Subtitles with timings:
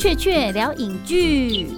[0.00, 1.68] 雀雀聊影剧，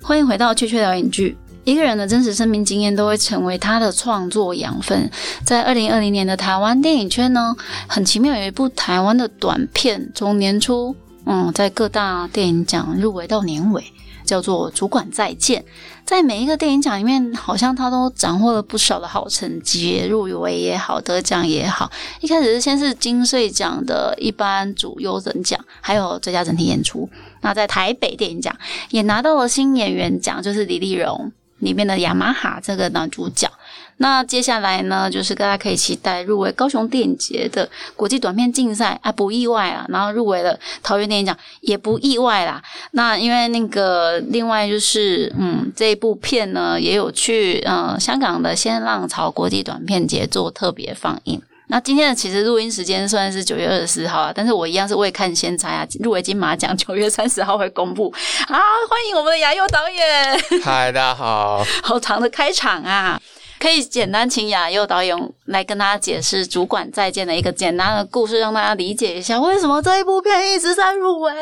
[0.00, 1.36] 欢迎回到《雀雀聊影剧》。
[1.70, 5.10] 一个人的真实生命经验都会成为他的创作养分。
[5.44, 7.54] 在二零二零年的台湾电影圈呢，
[7.86, 10.96] 很奇妙，有一部台湾的短片，从年初
[11.26, 13.84] 嗯，在各大电影奖入围到年尾，
[14.28, 15.62] 叫做《主管再见》。
[16.04, 21.90] 在每一个电影奖里面，好像他都斩获了不少的好成绩，入围也好，得奖也好。
[22.20, 27.08] 一开始是先是金穗奖的一般主优人奖，还有最佳整体演出。
[27.40, 28.54] 那在台北电影奖
[28.90, 33.50] 也拿到了新演员奖，就是李丽蓉里面的雅马哈这个男主角。
[33.98, 39.84] 那接下来呢，就是大家可以期待入围高雄电影节的国际短片竞赛啊，不意外啊。
[39.88, 42.62] 然后入围了桃园电影奖也不意外啦。
[42.92, 51.42] 那因为那个另外就是，嗯，这一部片呢也有去呃香港的先浪潮国际短片节做特别放映。
[51.70, 58.14] 那今天的其实录音时间算是九月二十四号啊，但是我一样是未看先猜啊，入围金马奖九月三十号会公布
[58.46, 58.56] 啊。
[58.88, 63.20] 欢迎我们的牙佑导演，嗨，大家好， 好长的开场啊。
[63.58, 71.32] 可以简单请亚佑导演来跟大家解释《主管再见》的一个简单的故事，让大家理解一下为什么这一部片一直在入围。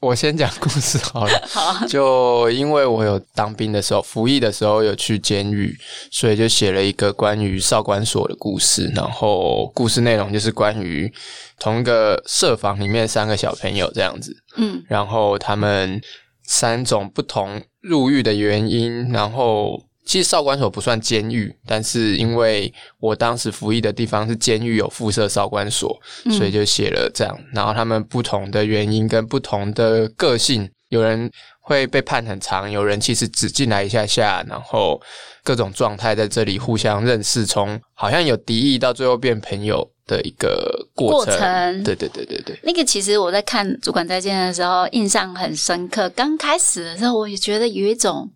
[0.00, 1.42] 我先讲故事好了。
[1.50, 5.76] 好，就因为我有当兵的时候，服役的时候有去监狱，
[6.10, 8.90] 所以就写了一个关于少管所的故事。
[8.94, 11.12] 然后故事内容就是关于
[11.58, 14.32] 同一个社房里面三个小朋友这样子。
[14.56, 16.00] 嗯，然后他们
[16.44, 19.82] 三种不同入狱的原因，然后。
[20.04, 25.96] 其实少管所不算监狱，但是因为我当时服役的地方是监狱有附设少管所，
[26.36, 27.38] 所以就写了这样。
[27.52, 31.30] 然后他们不同的原因跟不同的个性，有人
[31.60, 35.00] 会被判很长，有人其实只进来一下下，然后
[35.44, 39.91] 各种状态在这里互相认识，从好像有敌意到最后变朋友。
[40.06, 42.58] 的一个过程，对对对对对。
[42.64, 46.08] 那个其实我在看《主管再见》的时候印象很深刻。
[46.10, 48.28] 刚开始的时候，我也觉得有一种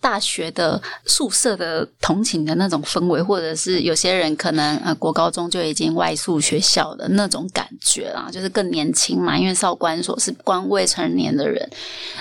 [0.00, 9.36] 大学的宿舍的同情的那种氛围，或者是有些人可能呃国高中就已经外宿学校的那种感觉啦，就是更年轻嘛。
[9.38, 11.68] 因为少管所是关未成年的人。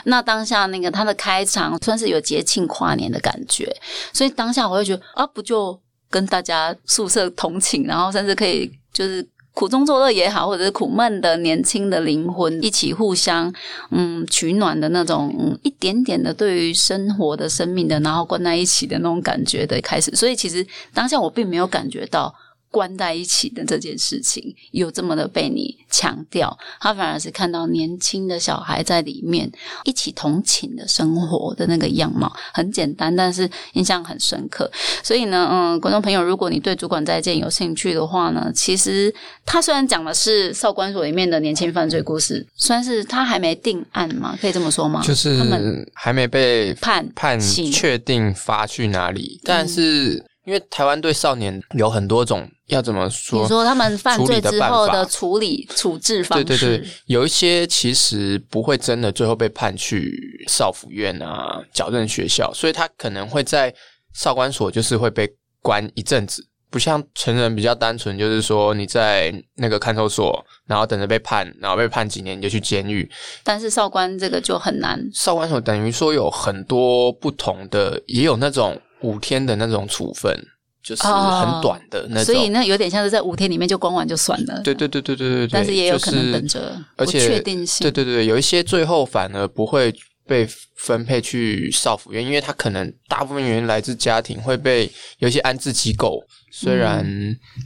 [0.03, 3.73] 那当下那个他的开场算是有节庆跨年的感觉，
[4.13, 8.69] 所以当下我会觉得啊，不就跟大家宿舍同寝，然后甚至可以。
[8.99, 13.53] 就是苦中作乐也好，或者是苦闷的年轻的灵魂一起互相
[13.91, 20.11] 嗯取暖的那种一点点的对于生活的生命的，然后关在一起的那种感觉的开始。
[20.13, 22.35] 所以其实当下我并没有感觉到。
[22.71, 29.51] 关在一起的这件事情有这么的被你强调，他反而是看到年轻的小孩在里面
[29.85, 34.71] 一起同情的生活的那个样貌，很简单，但是印象很深刻。
[35.03, 39.13] 所以呢，嗯，观众朋友，如果你对主管再见有兴趣的话呢，其实
[39.45, 45.01] 他虽然讲的是少管所里面的年轻犯罪故事，算是他还没定案嘛，可以这么说吗？
[45.03, 50.23] 就是他们还没被判判确定发去哪里，但是。
[50.49, 53.43] 因为台湾对少年有很多种要怎么说？
[53.43, 56.43] 你说他们犯罪之后的处理处置方式？
[56.43, 63.71] 对对对，有一些其实不会真的最后被判去少府院啊、矫正学校，所以他可能会在
[64.15, 65.29] 少管所，就是会被
[65.61, 66.43] 关一阵子。
[66.71, 73.07] 不像成人比较单纯，就是说你在那个看守所，然后等着被判，然后被判几年你就去监狱。
[73.43, 74.99] 但是少官这个就很难。
[75.13, 78.79] 少管所等于说有很多不同的，也有那种。
[79.01, 80.37] 五天的那种处分，
[80.83, 84.61] 就是很短的那种，所以那有点像是在五天里面就关完就算了。
[84.63, 87.83] 对对对对对对但是也有可能等着不确定性。
[87.83, 89.93] 对对对，有一些最后反而不会
[90.27, 96.21] 被分配去少府院，因为他可能大部分原因来自家庭，会被有一些安置机构。
[96.51, 97.05] 虽然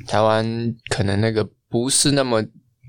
[0.07, 0.45] 台湾
[0.89, 2.43] 可能那个不是那么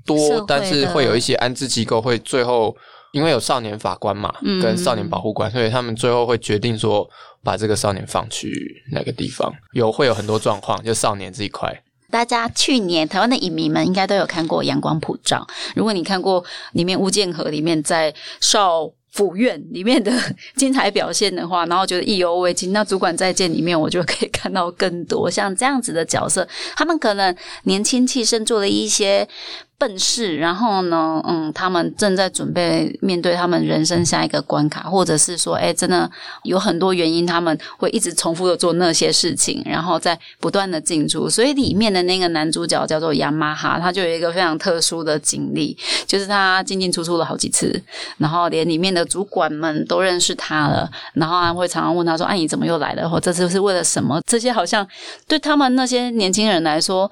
[0.05, 2.75] 多，但是会有一些安置机构会最后。
[3.11, 4.29] 因为有少年法官嘛，
[4.61, 7.09] 跟少年保护官，所以他们最后会决定说，
[7.45, 9.53] 把这个少年放去哪个地方。
[9.71, 11.81] 有会有很多状况，就少年这一块。
[12.11, 16.43] 大家去年台湾的影迷们应该都有看过《阳光普照》，如果你看过
[16.73, 18.91] 里面吴建和里面在少。
[19.15, 20.11] 府院里面的
[20.57, 22.73] 精彩表现的话，然后觉得意犹未尽。
[22.73, 27.33] 那主管再见里面，我就可以看到更多像这样子的角色，他们可能
[27.63, 29.25] 年轻气盛，做了一些。
[29.77, 36.09] 笨事，然后呢，嗯，他们正在准备面对他们人生下一个关卡，或者是说，哎，真的
[36.43, 41.29] 有很多原因，他们会一直重复的做那些事情，然后在不断的进出。
[41.29, 45.77] 所以里面的那个男主角叫做雅马哈，他就有一个非常特殊的经历，
[46.07, 47.83] 就是他进进出出了好几次，
[48.17, 53.09] 然后连里面的主管们都认识他了，然后还会常常问他说：“哎，你怎么又来了？
[53.09, 54.87] 或这次是为了什么？”这些好像
[55.27, 57.11] 对他们那些年轻人来说。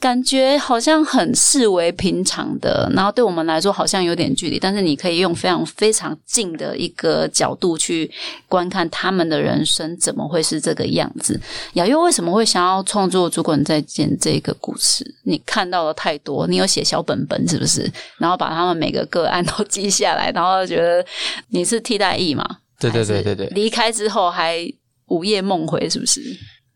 [0.00, 8.10] 感觉好像很视为平常的，然后对我们来说好像有点距离，但是你可以用非常非常近的一个角度去
[8.48, 11.38] 观看他们的人生，怎么会是这个样子？
[11.74, 15.04] 雅月为什么会想要创作《主管再见》这个故事？
[15.24, 17.86] 你看到了太多，你有写小本本是不是？
[18.16, 21.04] 然后把他们每个个案都记下来，然后觉得
[21.50, 22.48] 你是替代役嘛？
[22.78, 24.66] 对对对对对，离开之后还
[25.08, 26.22] 午夜梦回，是不是？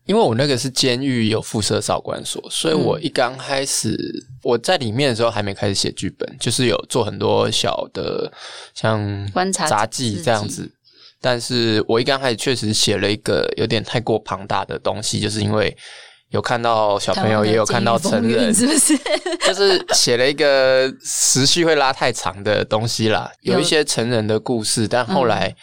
[0.05, 3.97] 因为我那个是监狱有附设少管所，所以我一刚开始
[4.43, 8.31] 我在里面的时候还没开始写剧本，就是有做很多小的
[8.75, 10.71] 像观察杂技这样子。
[11.19, 15.75] 但是我一刚开始确实写了一个有点太过庞大的东西，就是因为
[16.29, 18.95] 有看到小朋友，也有看到成人，是不是？
[19.47, 25.55] 就是写了一个时序会拉太长的东西啦，有一些成人的故事，但后来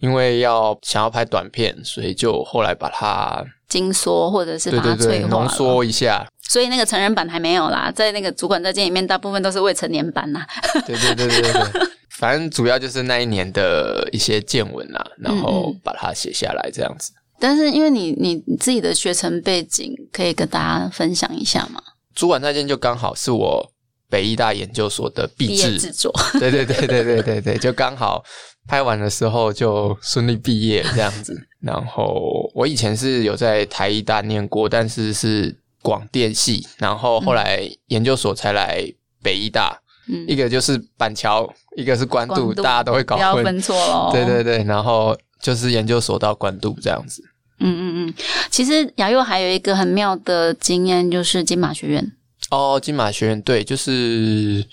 [0.00, 3.44] 因为要想要拍短片，所以就后来把它。
[3.68, 10.46] 精缩或者是把它脆化浓缩一下，所以那个成人版还没有啦，在那个主管在见里面，大部分都是未成年版啦。
[10.86, 11.88] 对对对对对，
[12.18, 17.12] 反正主要就是那一年的一些见闻啦，然后把它写下来这样子。
[17.38, 21.80] 但是因为你你自己的学成背景，可以跟大家分享一下吗？
[22.14, 23.72] 主管再见就刚好是我
[24.08, 28.24] 北医大研究所的毕制制作， 对对对对对对对，就刚好。
[28.66, 38.84] 拍完的时候就顺利毕业这样子，然后我以前是有在台医大念过，但是是广电系，然后后来研究所才来
[39.22, 39.80] 北医大，
[40.26, 44.10] 一个就是板桥，一个是关渡，大家都会搞混，不要分错了。
[44.12, 47.24] 对对对，然后就是研究所到关渡这样子。
[47.60, 48.14] 嗯嗯嗯，
[48.50, 52.12] 其实雅佑还有一个很妙的经验，就是金马学院。
[52.50, 54.64] 哦，金马学院，对，就是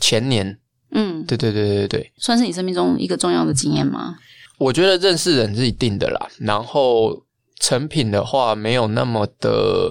[0.00, 0.58] 前年。
[0.94, 4.16] 嗯，对对对对对，算是你生命中一个重要的经验吗？
[4.58, 7.24] 我觉得认识人是一定的啦，然后
[7.60, 9.90] 成品的话没有那么的，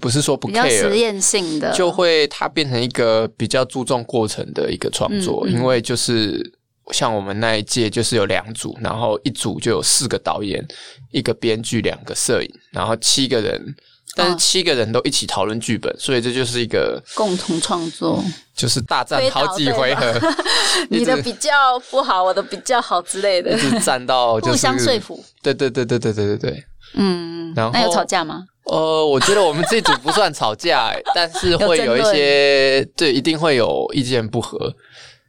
[0.00, 6.54] 不是说不 care，实验性的，就会它变成一个比较注重过程的一个创作，因为就是
[6.92, 10.66] 像我们那一届就是有两组，然后一组就有四个导演，
[11.12, 13.76] 一个编剧，两个摄影，然后七个人。
[14.18, 18.22] 但是七个人都一起讨论剧本，所以这就是一个共同创作，
[18.56, 20.12] 就是大战好几回合，
[20.90, 25.24] 你的比较不好，我的比较好之类的，一直战到 互相说服。
[25.40, 28.44] 对对对对对对对对，嗯，然后那有吵架吗？
[28.64, 34.74] 呃，我觉得我们这组不算吵架， 但是会有一些，对，一定会有意见不合。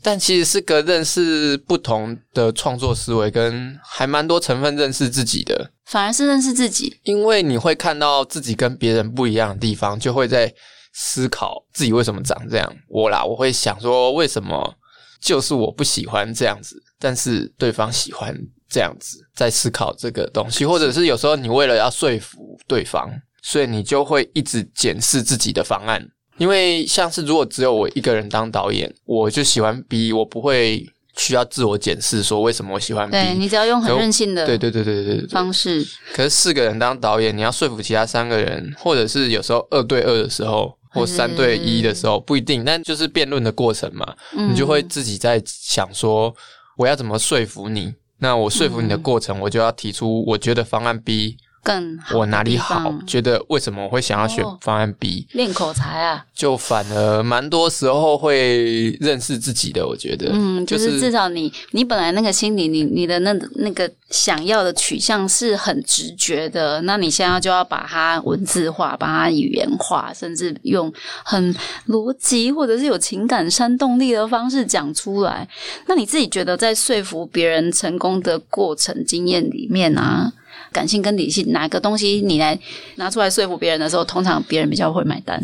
[0.01, 10.53] 但其实是个认识不同的创作思维，跟还蛮多成分认识自己的，反而是认识自己，因为你会看到自己跟别人不一样的地方，就会在
[10.93, 12.75] 思考自己为什么长这样。
[12.87, 14.75] 我啦，我会想说，为什么
[15.19, 18.35] 就是我不喜欢这样子，但是对方喜欢
[18.69, 23.09] 这样子，在思考这个东西，或者是有时候你为了要说服对方，
[23.41, 26.07] 所以你就会一直检视自己的方案。
[26.37, 30.87] 因为像是如果只有我一个人当导演，我就喜欢 B，我不会
[31.19, 33.11] 需要自我检视说为什么我喜欢 B。
[33.11, 35.85] 对你只要用很任性的对对对对对方式。
[36.13, 42.63] 可是四个人当导演，你要说服其他三个人，或者是有时候二对二的时候，或三对一的时候，不一定。
[42.63, 44.15] 但就是辩论的过程嘛，
[44.49, 46.33] 你就会自己在想说
[46.77, 47.93] 我要怎么说服你。
[48.19, 51.37] 那我说服你的过程，我就要提出我觉得方案 B。
[51.63, 52.93] 更我哪里好？
[53.05, 55.27] 觉得为什么我会想要选方案 B？
[55.33, 56.25] 练口才啊！
[56.33, 59.85] 就反而蛮多时候会认识自己的。
[59.85, 70.91] 我觉得，嗯，就是至少你你本来那个心里你你的那那个想要的取向是很直觉的，那你现在就要把它文字化，把它语言化，甚至用
[71.23, 71.53] 很
[71.87, 75.47] 逻辑或者是有情感煽动力的方式讲出来。
[75.87, 80.31] 那你自己觉得在说服别人成功的过程经验里面啊？
[80.71, 82.59] 感性跟理性哪个东西你来
[82.95, 85.41] 拿出来说服别人的时候，通常别人比较会买单。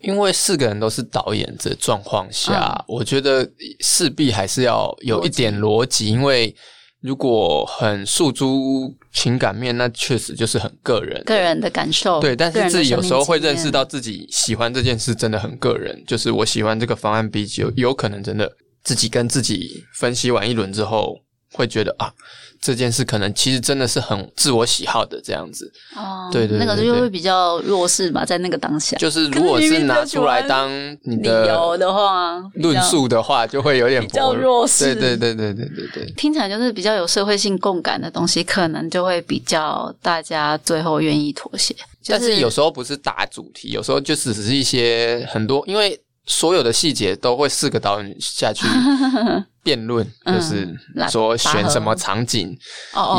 [0.00, 6.06] 因为四个人都是导演的状况下，我觉得势必还是要有一点逻辑。
[6.06, 6.54] 因为
[7.00, 12.20] 如果很诉诸情感面，那确实就是很个人、个人的感受。
[12.20, 16.00] 对，但是自己有时候会认识到自己喜欢这件事真的很个人。
[16.06, 18.48] 就是我喜欢这个方案比有有可能真的
[18.84, 21.16] 自己跟自己分析完一轮之后，
[21.52, 22.12] 会觉得啊。
[22.60, 30.70] 这件事可能其实真的是很自我喜好的这样子哦，对对，那个就会比较弱势吧，在那个当下，就是如果是拿出来当
[31.02, 34.94] 你的理由的话，论述的话，就会有点 比较弱势。
[34.94, 41.74] 对对对对对对对，听起来就是比较有社会性共感的东西，可能就会比较大家最后愿意妥协。
[42.06, 45.98] 但是有时候不是打主题，有时候就只是一些很多，因为。
[46.28, 48.66] 所有的细节都会四个导演下去
[49.64, 50.68] 辩论，就是
[51.10, 52.56] 说选什么场景、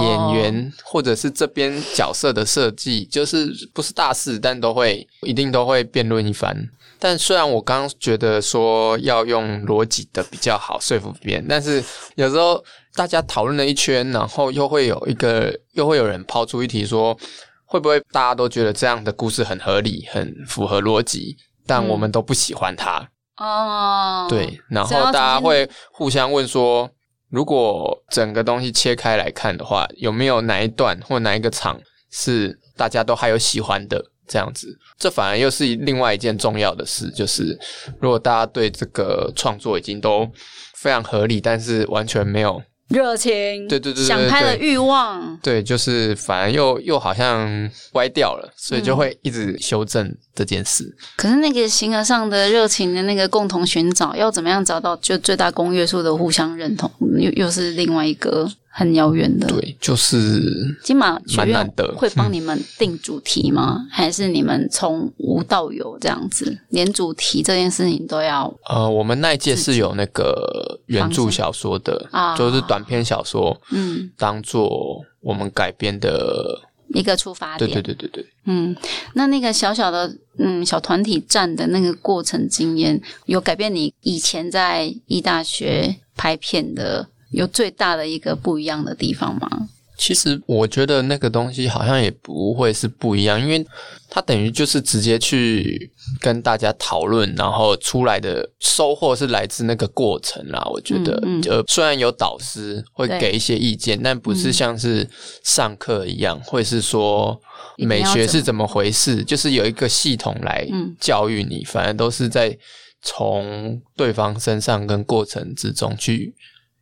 [0.02, 6.56] 演员，或者是这边角色的设计，就是不是大事，但都会一定都会辩论一番。
[7.02, 11.84] 但虽然我刚刚觉得说要用逻辑的比较好说服别人，但是
[12.16, 12.64] 有时候
[12.94, 17.18] 大家讨论了一圈，然后又会有一个又会有人抛出一题说，
[17.66, 21.38] 会不会大家都觉得这样的故事很合理、很符合逻辑，
[21.70, 23.08] 但我们都不喜欢它？
[23.38, 26.90] 哦，对，然后大家会互相问说，
[27.30, 31.80] 如果整个东西切开来看的话，有没有哪一段或哪一个场
[32.12, 34.04] 是大家都还有喜欢的？
[34.32, 37.58] 这样子，这反而又是另外一件重要的事，就是
[38.00, 40.30] 如果大家对这个创作已经都
[40.76, 50.96] 非常合理，但是完全没有热情，对对对对想拍的欲望，对，就是反而又又好像歪掉了，所以就会一直修正这件事。
[51.18, 59.48] 可是那个形而上的热情的那个共同寻找，要怎么样找到就最大公约数的互相认同，又又是另外一个很遥远的。
[59.48, 60.42] 对，就是
[60.82, 63.86] 金马学院蛮难得会帮你们定主题吗？
[63.92, 68.54] 还是你们从无到有这样子，连主题这件事情都要？
[68.70, 76.62] 呃，我们那一届是有那个原著小说的，啊就是短篇小说，嗯，当做我们改编的。
[76.94, 77.82] 一个出发对点。
[77.82, 78.76] 对对对对，嗯，
[79.14, 89.70] 那那个小小的嗯小团体战的那个过程经验，有改变你以前在医大学拍片的有最大的一个不一样的地方吗？
[90.00, 93.64] 其实我觉得那个东西好像也不会是不一样，因为
[94.10, 95.92] 它等于就是直接去
[96.22, 100.66] 跟大家讨论，然后出来的收获是来自那个过程啦。
[100.72, 105.06] 我觉得，嗯嗯呃，虽然有导师会给一些意见，但不是像是
[105.44, 107.38] 上课一样，会是说
[107.78, 112.58] 美学是怎么回事，就是有一个系统来嗯教育你，反而都是在
[113.02, 116.34] 从对方身上跟过程之中去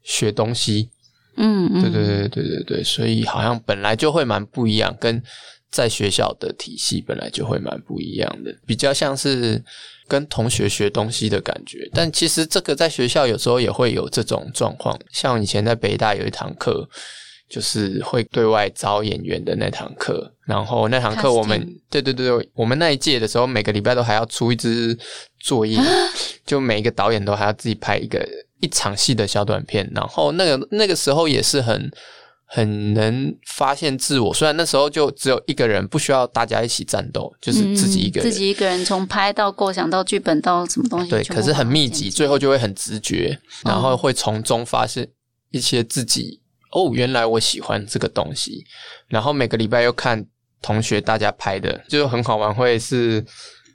[0.03, 0.91] 学东西。
[1.37, 5.21] 嗯嗯，对对对对对对，所以好像本来就会蛮不一样，跟
[5.71, 9.63] 在学校的体系本来就会蛮不一样的，比较像是
[10.07, 11.89] 跟同学学东西的感觉。
[11.93, 16.89] 但其实这个在学校有时候也会有这种状况，像以前在北大有一堂课。
[17.49, 24.93] 就是会对外招演员的那堂课，然后那堂课我们对对对，我们那一届的时候，每个礼拜都还要出一支
[25.39, 25.79] 作业，
[26.45, 28.19] 就每一个导演都还要自己拍一个
[28.59, 31.91] 一场戏的小短片，然后那个那个时候也是很
[32.45, 34.33] 很能发现自我。
[34.33, 45.07] 虽然那时候就只有一个人，不需要大家一起战斗，就是自己一个人，嗯自己一个人从拍到构想到剧本到什么东西，对，可是很密集，最后就会很直觉，然后哦会从中发现
[45.51, 48.63] 一些自己哦，原来我喜欢这个东西。
[49.07, 50.25] 然后每个礼拜又看
[50.61, 52.53] 同学大家拍的，就很好玩。
[52.53, 53.23] 会是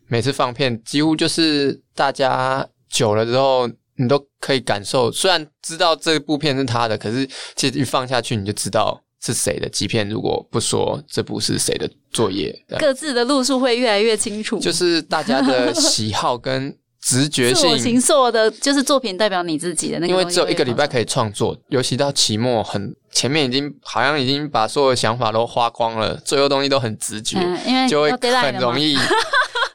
[0.09, 3.69] 每次放片，几乎就是大家久了之后，
[4.03, 5.11] 你都可以感受。
[5.13, 9.69] 虽然知道这部片是他的，可是其实一放下去，你就知道是谁的。
[9.69, 20.13] 即便如果不说这部是谁的作业，各自的路数会越来越清楚，就是大家的喜好跟直觉性自我形塑的，就是作品代表你自己的那个。
[20.13, 28.97] 因为只有一个礼拜可以创作，尤其到期末很前面已经好像已经把所有想法都花光了，最后东西都很直觉，嗯，因为就会很容易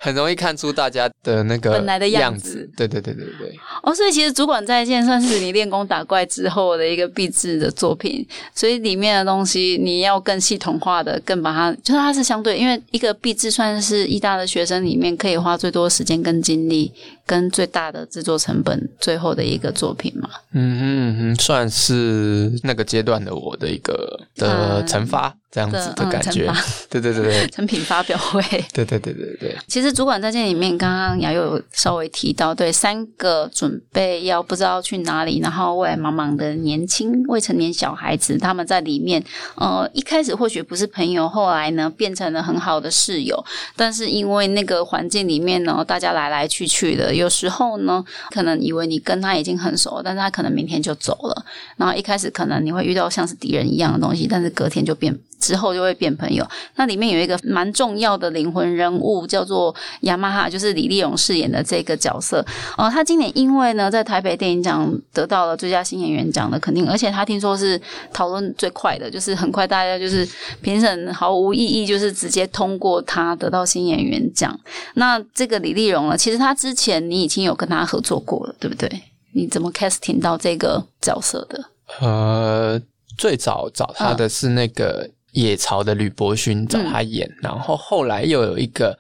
[0.08, 2.70] 很容易看出大家的那个本来的样样子。
[2.78, 16.94] 对对对对对，哦，所以其实主管在线算是你练功打怪之后的一个必制的作品，所以里面的东西你要更系统化的，更把它，就是它是相对，因为一个必制算是医大的学生里面可以花最多时间跟精力，
[17.28, 20.28] 跟最大的制作成本，最后的一个作品嘛。
[20.54, 24.88] 嗯哼嗯哼，算是那个阶段的我的一个的嗯。
[24.88, 26.50] 惩罚，这样子的感觉。
[26.90, 27.48] 对对对对。
[27.48, 28.42] 成品发表会，
[28.74, 39.22] 对对对对对，其实主管在这里面，刚刚雅佑有稍微提到，对三个准备要不知道去哪里，然后未来茫茫的年轻未成年小孩子，他们在里面，
[39.56, 43.44] 呃，一开始或许不是朋友，后来呢变成了很好的室友，
[43.76, 51.46] 但是因为那个环境里面呢，大家来来去去的，有时候呢，可能以为你跟他已经很熟，但是他可能明天就走了，
[51.76, 55.18] 然后一开始可能你会遇到像是敌人一样的东西，但是隔天就变。
[55.40, 56.48] 之后就会变朋友。
[56.76, 62.46] 那里面有一个蛮重要的灵魂人物，叫做雅马哈，就是李丽蓉饰演的这个角色。
[62.78, 67.80] 哦、他今年因为呢在台北电影奖得到了最佳新演员奖的肯定，而且他听说是
[68.12, 70.28] 讨论最快的，就是很快大家就是
[70.62, 74.58] 评审毫无异议，就是直接通过他得到新演员奖。
[74.96, 78.90] 那这个李丽蓉呢，其实他之前你已经有跟他合作过了，对不对？
[79.34, 81.64] 你怎么 casting 到这个角色的？
[82.02, 82.82] 呃，
[83.18, 88.98] 最早找他的是那个野巢的吕伯勋找他演，然后后来又有一个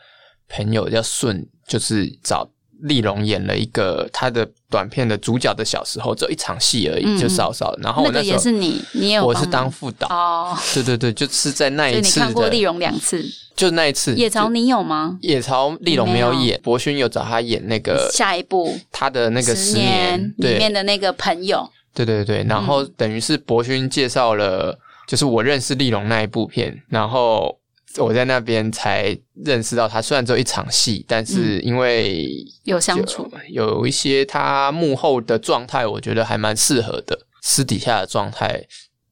[0.47, 2.47] 朋友叫顺，就是找
[2.83, 7.17] 丽蓉演了一个他的短片的主角的小时候，只有一场戏而已，嗯。
[7.17, 7.75] 就少少。
[7.81, 13.25] 然后我那个时候也是你，你也有我是当副导，哦，对对对，就是在那一次你，看过丽蓉两次，
[13.55, 15.17] 就那一次，野草你有吗？
[15.21, 18.77] 野草丽蓉没有演，博勋有找他演那个下一部。
[18.91, 22.93] 他的那个十年里面的那个朋友，对对对，然后嗯。
[22.95, 27.59] 等于是博勋介绍了，就是我认识丽龙那一部片，然后
[27.97, 32.27] 我在那边才认识到他，虽然只有一场戏，但是因为
[32.65, 38.63] 有相处，有一些他幕后的状态，我觉得还蛮适合的，私底下的状态。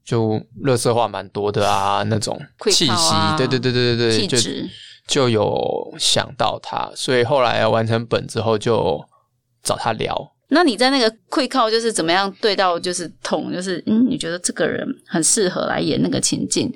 [0.06, 4.38] 就乐色话蛮多的啊，那种气息，啊对对对对对对，就，
[5.08, 9.04] 就有想到他，所以后来要完成本之后就
[9.64, 10.35] 找他聊。
[10.50, 16.72] 那你在那个会靠就是怎么样对到就是痛，就是嗯，你觉得这个人很适合来演那个情境，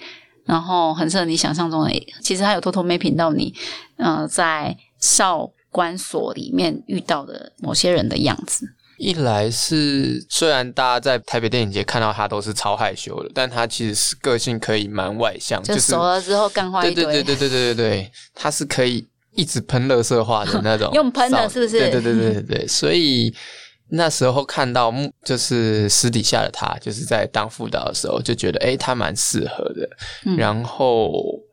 [0.45, 3.53] 然后很适合你想象中的，其实他有偷偷 mapping 到你，
[3.97, 8.65] 呃，在少管所里面遇到的某些人的样子。
[8.97, 23.33] 一来是虽然大家在台北电影节看到他都是超害羞的，但他其实是个性可以蛮外向，就是熟了之后干坏对一堆，对对对对对对对，他是可以一直喷乐色话的那种， 用喷的是不是对对对对对对， 所以
[23.89, 29.89] 那时候看到木就是私底下的他，就是在当副导的时候，就觉得诶他蛮适合的。
[30.25, 31.12] 嗯然后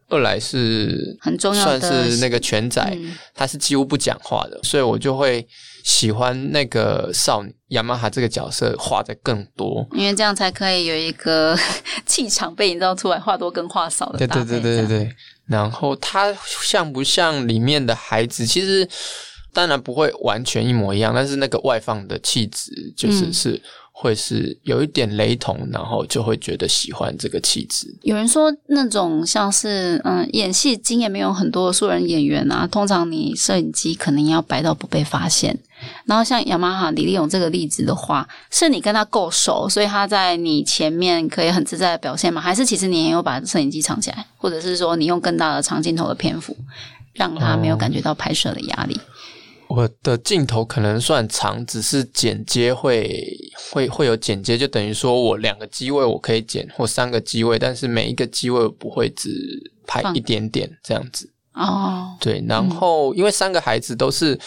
[0.08, 5.46] 二来是很重要算是那个全仔，嗯他是几乎不讲话的，所以我就会
[5.82, 9.84] 喜欢那个少女雅马哈这个角色画的更多。
[9.92, 11.56] 因为这样才可以有一个
[12.06, 14.06] 气场被营造出来，话多跟话少。
[14.16, 15.10] 对对对对对。
[15.46, 18.46] 然后他像不像里面的孩子？
[18.46, 18.88] 其实
[19.52, 23.62] 当然不会完全一模一样，但是那个外放的气质就是嗯是、
[23.98, 27.88] 会是有一点雷同，然后就会觉得喜欢这个气质。
[28.02, 35.58] 有人说那种像是嗯演戏经验没有很多的素人演员啊，通常你摄影机可能要摆到不被发现。
[36.04, 42.38] 然后像雅马哈李立勇这个例子的话，是你跟他够熟，所以他在你前面可以很自在的表现吗？
[42.38, 46.54] 还是其实你也有把摄影机藏起来，或者是说你用更大的长镜头的篇幅，
[47.14, 49.00] 让他没有感觉到拍摄的压力？
[49.68, 53.26] 我的镜头可能算长，只是剪接会
[53.70, 59.30] 会会有剪接，就等于说我两个机位我可以剪，或三个机位，但是每一个机位我不会只
[59.86, 61.30] 拍一点点这样子。
[61.54, 64.38] 哦，对，然后因为三个孩子都是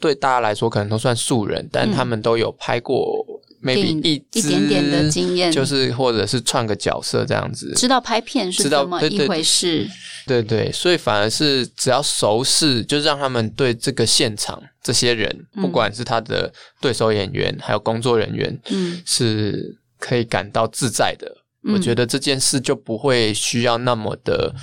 [0.00, 3.27] 对大家来说可能都算素人，但他们都有拍过电
[3.62, 7.72] maybe 一一点点的支经验就是或者是串个角色这样子。
[7.74, 9.88] 知道拍片是知道这么一回事。
[10.26, 21.26] 对对，所以反而是只要熟识，就让他们对这个现场这些人，不管是他的对手演员，还有工作人员，嗯是可以感到自在的。
[21.64, 24.54] 嗯我觉得这件事就不会需要那么的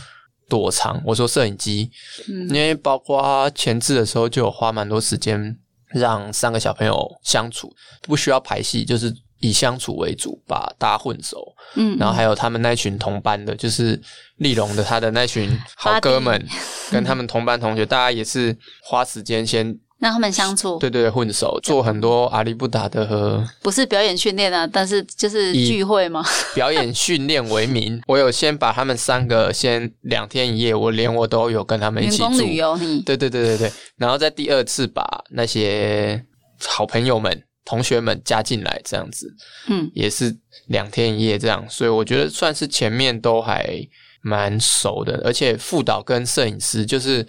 [0.48, 1.02] 躲藏。
[1.04, 1.90] 我说摄影机，
[2.30, 5.58] 嗯因为包括前置的时候就有花蛮多时间
[6.00, 11.46] 让三个小朋友相处，不需要排戏，就是以相处为主，把大家混熟。
[11.76, 14.00] 嗯，然后还有他们那群同班的，就是
[14.38, 16.46] 丽蓉的他的那群 好哥们，
[16.92, 26.24] 跟他们同班同学，大家也是花时间先让他们相处，对对对混熟，做很多阿里不达的和不是表演训练啊，但是就是聚会嘛。
[26.54, 28.02] 表演训练为名。
[28.08, 32.24] 我有先把他们三个先两天一夜，我连我都有跟他们一起住。
[32.28, 33.02] 工旅游，你。
[33.02, 36.24] 对对对对对，然后在第二次把那些
[36.68, 39.34] 好朋友们、同学们加进来，这样子。
[39.70, 39.90] 嗯。
[39.94, 40.36] 也是
[40.68, 43.80] 两天一夜这样，所以我觉得算是前面都还
[44.22, 47.26] 蛮熟的，而且副导跟摄影师就是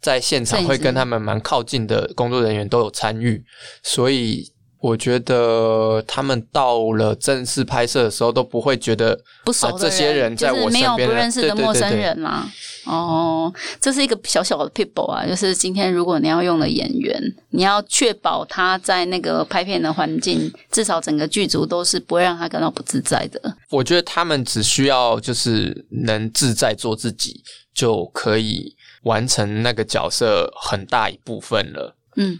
[0.00, 3.44] 在现场会跟他们蛮靠近的工作人员都有参与，
[3.82, 4.52] 所以。
[4.80, 12.48] 我觉得他们到了正式拍摄的时候都不会觉得不熟这些人在就是没有不认识的陌生人啦。
[12.84, 23.56] 哦，这是一个小小的 people 啊，就是今天如果你要用的演员，你要确保他在那个拍片的环境，至少整个剧组都是不会让他感到不自在的。
[23.70, 27.42] 我觉得他们只需要就是能自在做自己，
[27.74, 31.94] 就可以完成那个角色很大一部分了。
[32.16, 32.38] 嗯，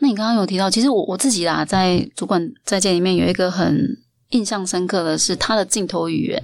[0.00, 3.96] 那你刚刚有提到，其实我我自己啦，在主管在这里面有一个很
[4.30, 6.42] 印象深刻的是，他的镜头语言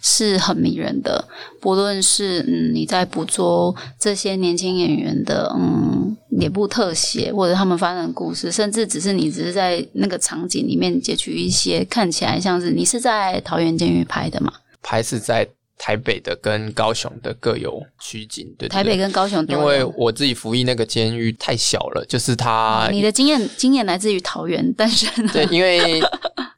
[0.00, 1.24] 是很迷人的。
[1.60, 14.52] 不论是嗯你在捕捉这些年轻演员的嗯脸部特写，或者他们发生的故事，甚至只是你只是在那个场景里面截取一些看起来像是你是在桃园监狱拍的嘛？
[14.82, 18.70] 拍是在台北的跟高雄的各有取景，对对对。
[18.70, 26.00] 台北跟高雄都因为我自己服役那个监狱太小了，就是它你的经验经验来自于桃园，但是呢， 对，因为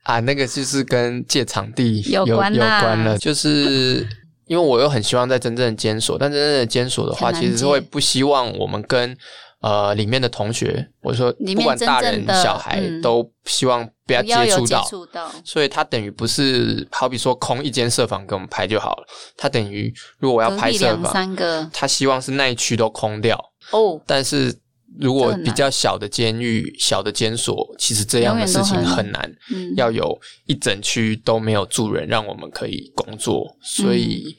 [0.03, 4.07] 啊，那个就是跟借场地有关了，就是
[4.47, 9.17] 因为我又很希望在真正的监所，但真正的监所的话，其实是会不希望我们跟
[9.61, 13.03] 呃里面的同学，我说不管大人小孩嗯。
[13.03, 21.69] 都希望不要接接触到，所以他等于不是好比说空一间设防给我们拍就好了，他等于如果我要拍设防，三个。
[21.73, 23.39] 他希望是那一区都空掉，
[23.71, 24.53] 哦，但是
[24.99, 34.37] 如果比较小的监狱、小的监所，其实这样的事情很很难，嗯，要有一整区都没有住人，让我们可以工作，所以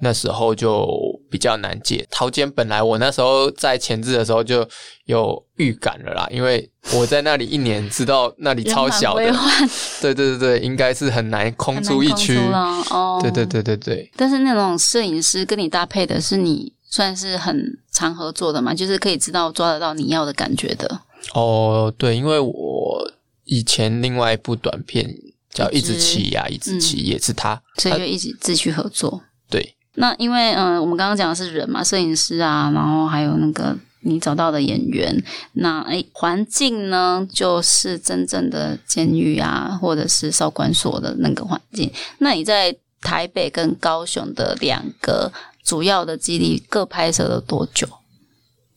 [0.00, 0.88] 那时候就
[1.30, 2.06] 比较难解。
[2.10, 4.66] 桃尖本来我那时候在前置的时候就
[5.04, 9.30] 有预感了啦，因为我在那里一年，知道那里超小的
[10.00, 12.36] 对对对对，应该是很难空出一区。
[12.36, 12.58] 了
[12.90, 13.50] 哦，对对。
[13.50, 21.00] 对对对，但是那种摄影师跟你搭配的是你算是很常合作的嘛，就是可以知道抓得到你要的感觉的。
[21.34, 23.10] 哦，对，因为我
[23.44, 25.12] 以前另外一部短片
[25.52, 29.20] 叫《一一直直骑呀，一直骑》，也是他，所以就一直继续合作。
[29.50, 35.22] 对，那因为嗯、我们刚刚讲的是人嘛，摄影师啊，然后还有那个你找到的演员，
[35.54, 41.92] 那诶环境呢，就是真正的监狱啊，或者是少管所的那个环境。
[42.18, 45.32] 那你在台北跟高雄的两个
[45.64, 47.88] 主要的基地各拍摄了多久？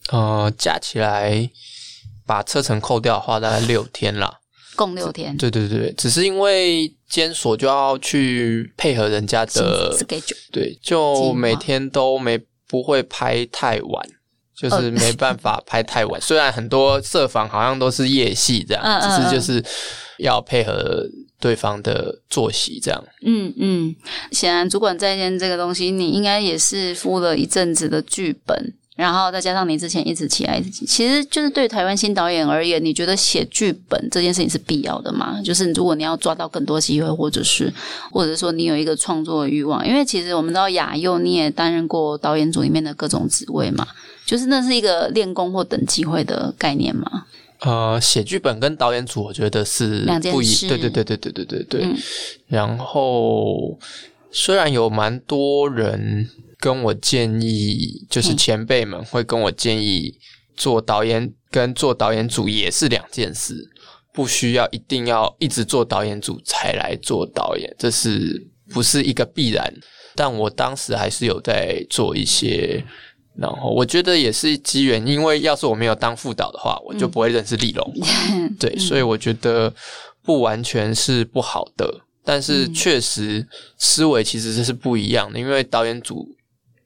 [0.10, 1.50] 呃，加起来
[2.26, 4.40] 把车程扣掉的话，大概六天啦。
[4.76, 5.36] 共六天。
[5.38, 14.10] 对对对，只是因为监所就要去配合人家的，schedule 对，就每天都没不会拍太晚。
[14.56, 19.62] 就是哦没办法拍太晚， 虽然很多设防好像都是夜戏这样，只是就是
[20.20, 21.04] 要配合
[21.40, 23.04] 对方的作息这样。
[23.26, 23.96] 嗯嗯，
[24.32, 35.42] 显然主管在线这个东西，你应该也是敷了一阵子的剧本，然后再加上你之前一直起来，其实就是对台湾新导演而言，你觉得写剧本这件事情是必要的吗？
[35.44, 37.74] 就是如果你要抓到更多机会，或者是
[38.12, 43.88] 或者说你有一个创作的欲望，因为其实我们知道亚佑你也担任过导演组里面的各种职位嘛，
[44.26, 47.26] 就是那是一个练功或等机会的概念嘛。
[47.62, 51.82] 呃，写剧本跟导演组，我觉得是两件事对对对对对对对对。
[51.86, 51.98] 嗯
[52.48, 53.80] 然后
[54.30, 56.30] 虽然有蛮多人
[56.64, 60.18] 跟我建议，就是嗯前辈们会跟我建议，
[60.56, 63.70] 做导演跟做导演组也是两件事，
[64.14, 69.74] 不需要一定要一直做导演组才来做导演，这是不是一个必然？
[70.16, 72.82] 但我当时还是有在做一些。
[73.36, 77.94] 然后我觉得也是机缘，因为要是我没有当副导的话，我就不会认识丽龙。
[78.60, 79.74] 对，所以我觉得
[80.22, 83.44] 不完全是不好的，但是确实
[83.80, 86.30] 思维其实这是不一样的，因为导演组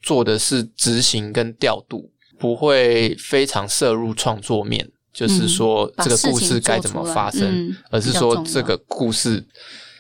[0.08, 9.46] 做的是执行跟调度，不会非常摄入创作面，就是说这个故事该怎么发生，嗯而是说这个故事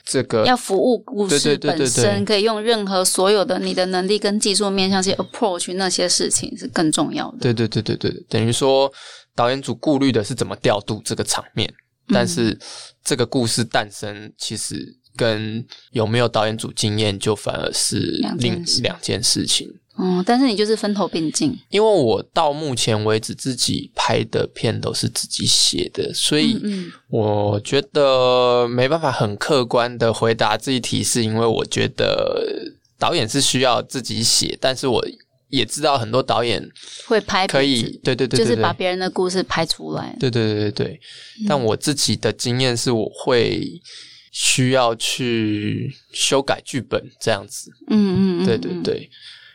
[0.06, 7.40] 这个要服务故事本身，对可以用任何所有的你的能力跟技术面向去 approach 那些事情是更重要的。
[7.42, 8.90] 对对对对对，等于说
[9.36, 11.68] 导演组顾虑的是怎么调度这个场面，
[12.08, 12.14] 嗯。
[12.14, 12.58] 但是
[13.04, 19.68] 这个故事诞生其实跟有没有导演组经验就反而是另两件事情。
[19.98, 35.06] 嗯，但是你就是分头并进，因为我到目前为止自己拍的片都是自己写的，所以嗯我觉得没办法很客观的回答这一题，是因为我觉得导演是需要自己写，但是我
[35.50, 36.62] 也知道很多导演
[37.06, 40.16] 会拍可以，对对对就是把别人的故事拍出来。
[40.20, 40.88] 对对对对。
[40.88, 41.00] 对，
[41.48, 43.66] 但我自己的经验是，我会
[44.32, 47.72] 需要去修改剧本这样子。
[47.90, 49.10] 嗯嗯嗯，对对对，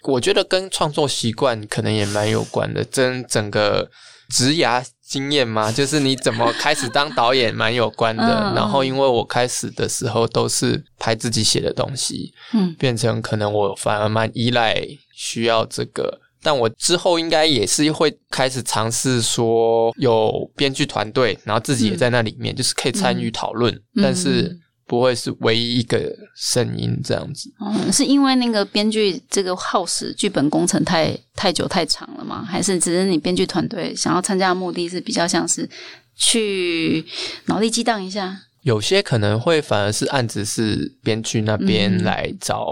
[0.05, 3.91] 我觉得跟创作习惯可能也蛮有关的，跟整个
[4.31, 8.53] 职涯经验嘛，就是你怎么开始当导演蛮有关的。
[8.57, 14.77] 然后因为我开始的时候都是拍自己写的东西，嗯变成可能我反而蛮依赖
[15.15, 16.21] 需要这个。
[16.45, 27.51] 但我之后应该也是会开始尝试说有编剧团队，然后自己也在那里面，就是可以参与讨论，嗯但是不会是唯一一个声音这样子。
[27.61, 32.45] 嗯，是因为那个编剧这个耗时剧本工程太太久太长了吗？
[32.45, 35.68] 还是只是你编剧团队想要参加的目的是比较像是
[36.16, 37.05] 去
[37.47, 38.42] 脑力激荡一下？
[38.62, 42.64] 有些可能会反而是案子是编剧那边嗯来找、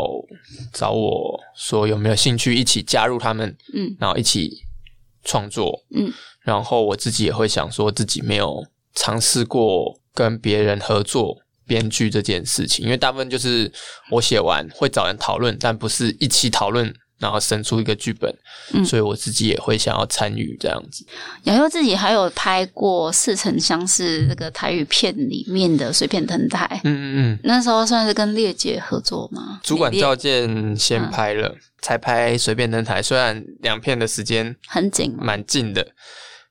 [0.73, 4.62] 找我说有没有兴趣一起加入他们，嗯然后一起
[5.25, 11.38] 创作，嗯，然后我自己也会想说自己没有尝试过跟别人合作
[11.70, 13.70] 编剧这件事情，因为大部分就是
[14.11, 16.92] 我写完会找人讨论，但不是一起讨论。
[17.20, 18.35] 然后生出一个剧本，
[18.72, 21.04] 嗯所以我自己也会想要参与这样子。
[21.42, 29.61] 瑶瑶自己还有拍过《似曾相识》这个台语片里面的碎片登台，嗯嗯嗯，那时候算是跟列姐合作吗？
[29.62, 35.87] 主管赵健先嗯拍了，才拍随便登台，虽然两片的时间很紧嘛，蛮近的，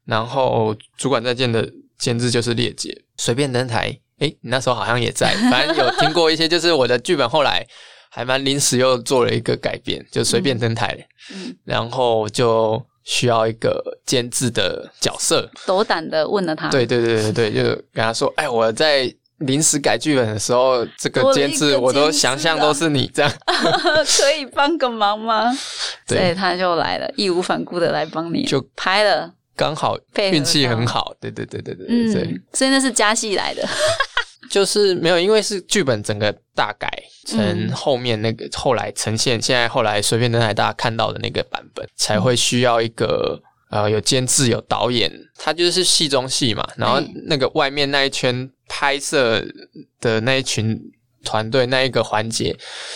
[0.06, 4.00] 然后主管再见的监制就是烈姐，随便登台。
[4.20, 7.66] 诶，你那时候好像也在，反正有听过一些，就是我的剧本后来
[8.10, 10.98] 还蛮临时又做了一个改变，就随便登台，
[11.34, 15.50] 嗯，然后就需要一个监制的角色。
[15.66, 23.32] 斗胆的问了他，对对对对对，就跟他说，哎，我在临时改剧本的时候，这个监制我都想象都是你这样，
[24.20, 25.50] 可以帮个忙吗？
[26.06, 31.14] 对所以他就来了，义无反顾的来帮你，就拍了，刚好运气很好。
[31.22, 32.24] 对对对对对对对。
[32.24, 33.66] 嗯，所以那是加戏来的，
[34.50, 36.90] 就是没有，因为是剧本整个大改
[37.28, 37.72] 成嗯。
[37.72, 49.46] 后面那个、后来呈现，现在后来随便登台大家看到的那个版本，才会需要一个呃有监制有导演，他就是戏中戏嘛，然后嗯那个外面那一圈拍摄
[50.00, 50.80] 的那一群
[51.24, 52.56] 团队那一个环节，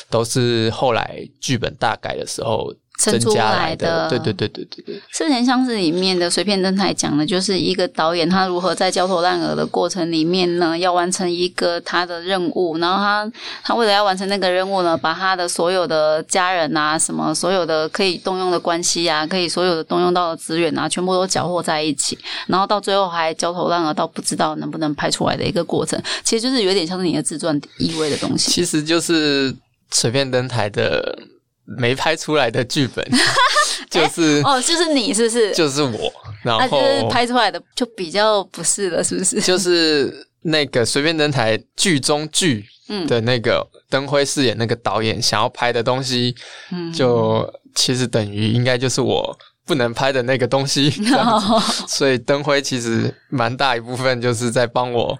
[0.10, 2.74] 都是后来剧本大改的时候
[3.12, 4.10] 增加来的，的。
[4.10, 13.32] 对对对对对对，四田相是里面的随便登台讲的，就是一个导演他如何在焦头烂额的过程里面呢，要完成一个他的任务，然后他
[13.64, 28.52] 他为了要完成那个任务呢，把他的所有的家人啊，什么所有的可以动用的关系啊，可以所有的动用到的资源啊，全部都搅和在一起，然后到最后还焦头烂额到不知道能不能拍出来的一个过程，其实就是有点像是你的自传意味的东西。
[28.52, 29.56] 其实就是
[29.92, 31.18] 随便登台的
[31.66, 33.06] 没拍出来的剧本，
[33.90, 34.42] 就是。
[34.44, 35.54] 哦，就是你是不是？
[35.54, 36.12] 就是我，
[36.44, 39.42] 然那、后就是拍出来的就比较不是了，是不是？
[39.42, 46.36] 就是那个随便登台剧中剧嗯的那个灯辉饰演那个导演想要拍的东西，
[46.72, 50.92] 嗯就其实等于应该就是我不能拍的那个东西，
[51.88, 55.18] 所以灯辉其实蛮大一部分就是在帮我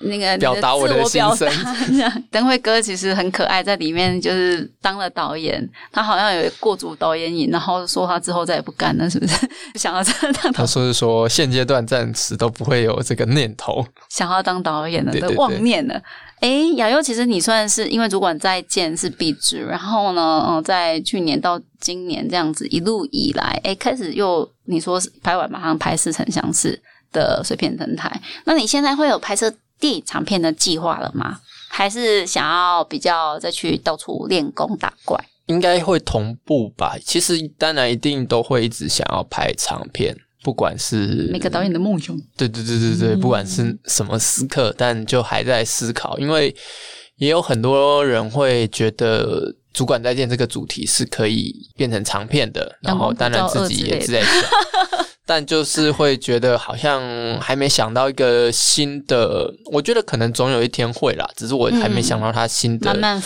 [0.00, 9.48] 那个表达我的心达这样灯辉哥其实很可爱，在里面就是当了导演，他好像有过足导演瘾，然后说他之后再也不干了，是不是？
[9.78, 16.00] 想要真的当导他说是说现阶段暂时都不会有这个念头，想要当导演了的对对对妄念了。
[16.40, 26.72] 诶，雅优，其实你算是因为主管再见是壁纸，然后呢，嗯、在去年到今年这样子一路以来，诶，开始又你说是拍完马上拍《似曾相识》
[27.12, 28.10] 的碎片登台，
[28.44, 31.40] 那你现在会有拍摄电影长片的计划了吗？
[31.68, 35.18] 还是想要比较再去到处练功打怪？
[35.46, 36.96] 应该会同步吧。
[37.04, 40.16] 其实当然一定都会一直想要拍长片。
[40.42, 46.54] 不管是每个导演的梦想，对对对对对，嗯不管是什么时刻，但就还在思考，因为
[47.16, 54.32] 也有很多人会觉得“主管再见”这个主题是可以变成长片的，然后当然自己也是在想，
[55.30, 57.00] 但就是会觉得好像
[57.40, 63.22] 还没想到一个新的，我觉得可能总有一天会啦，只是我还没想到它新的慢慢。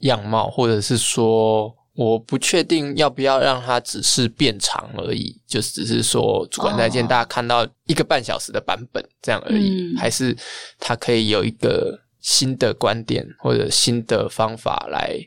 [0.00, 1.74] 样貌，或者是说。
[1.94, 10.34] 我不确定要不要让它只是变长而已，就只是说主管再见，哦大家看到一个半小时的版本这样而已，嗯还是
[10.78, 15.20] 它可以有一个新的观点或者新的方法来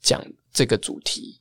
[0.00, 1.40] 讲这个主题，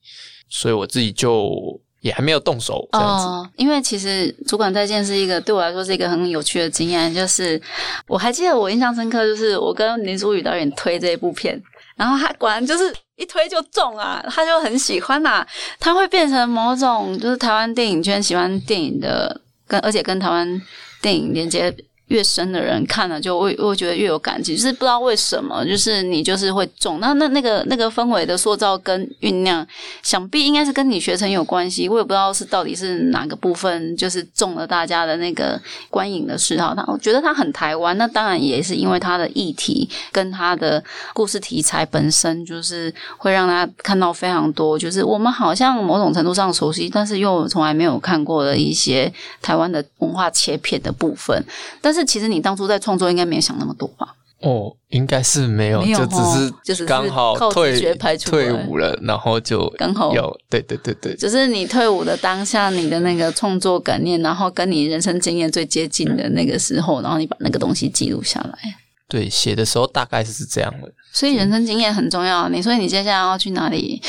[0.50, 3.26] 所以我自己就也还没有动手这样子。
[3.26, 7.60] 哦，因为其实主管再见是一个对我来说是一个很有趣的经验，就是
[8.08, 11.60] 我还记得我印象深刻，就是我跟林书宇导演推这一部片，
[11.96, 15.46] 然后他果然就是一推就中啊， 他就很喜欢呐、
[15.80, 20.62] 他会变成某种就是台湾电影圈喜欢电影的，跟而且跟台湾
[21.02, 21.74] 电影连接。
[22.14, 27.00] 越深的人看了就会会觉得越有感情，就是不知道为什么，就是你就是会中。
[27.00, 29.66] 那那那个那个氛围的塑造跟酝酿，
[30.04, 31.90] 想必应该是跟你学成有关系。
[31.90, 36.76] 我也不知道是到底是哪个部分，就是中了大家的那个观影的嗜好。
[36.76, 40.84] 他我觉得他很台湾，那当然也是因为他的议题跟他的
[41.16, 51.44] 故事题材本身，就是会让他看到非常多，就是我们好像某种程度上熟悉，但是又从来没有看过的一些台湾的文化切片的部分。
[51.82, 54.16] 但是其实你当初在创作应该没有想那么多吧？
[54.42, 68.60] 哦，应该是没有，没有就只哦是就是刚好退学排出退伍了，然后就刚好有，对对对对，就是你退伍的当下，你的那个创作感念，然后跟你人生经验最接近的那个时候，然后你把那个东西记录下来。
[69.08, 70.92] 对写的时候大概是这样的。
[71.14, 72.50] 所以人生经验很重要。
[72.50, 74.02] 你所以你接下来要去哪里？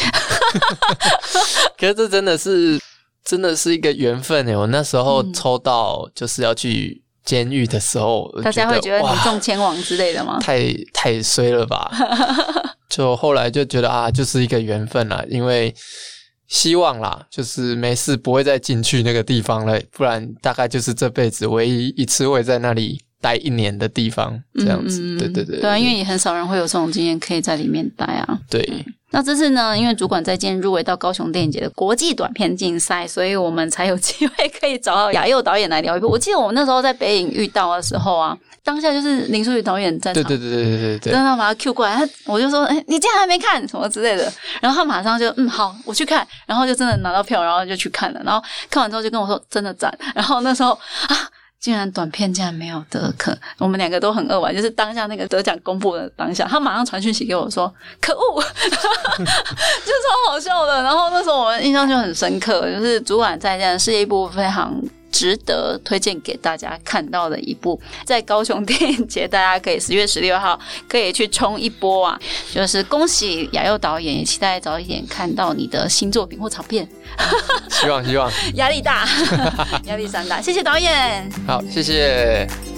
[1.78, 2.80] 可是这真的是
[3.24, 4.56] 真的是一个缘分诶！
[4.56, 10.38] 我那时候抽到就是要去监狱的时候，大家会觉得你哇中签王之类的吗？
[10.40, 11.90] 太太衰了吧？
[12.88, 15.74] 就后来就觉得啊，就是一个缘分啦，因为
[16.46, 25.00] 希望啦，就是没事不会再进去那个地方了，不然大概就是这辈子唯一一次会在那里待一年的地方，这样子。
[25.00, 28.38] 嗯嗯嗯对对对对啊，因为也很少人会有这种经验，可以在里面待啊。
[28.48, 28.62] 对，
[29.14, 36.08] 那这次呢，因为主管再见入围到高雄电影节的国际短片竞赛，所以我们才有机会可以找到雅佑导演来聊一部。
[36.08, 51.30] 我记得我们那时候在北影遇到的时候啊，当下就是林书宇导演在场，对对对对对对对，真的把他 Q 过来，他我就说，哎、你竟然还没看什么之类的，然后他马上就嗯好，我去看，然后就真的拿到票，然后就去看了，然后看完之后就跟我说真的赞，然后那时候啊。
[51.64, 54.54] 竟然短片竟然没有得可，我们两个都很扼腕。
[54.54, 58.42] 就是当下那个得奖公布的当下，他马上传讯息给我说：“可恶，
[59.16, 64.78] 就超好笑的。”然后那时候我们印象就很深刻，就是主管再见是一部非常
[65.14, 72.18] 值得推荐给大家看到的一部，在高雄电影节，大家可以十月十六号可以去冲一波啊！
[72.52, 76.88] 就是恭喜雅佑导演，也期待早一点看到你的新作品或长片。
[77.70, 79.06] 希望希望， 压力大，
[79.86, 81.30] 压力山大，谢谢导演。
[81.46, 82.73] 好，谢谢。